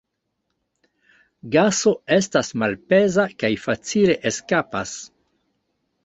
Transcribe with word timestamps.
Gaso 1.55 1.91
estas 2.15 2.49
malpeza 2.63 3.25
kaj 3.43 3.51
facile 3.67 4.15
eskapas. 4.31 4.95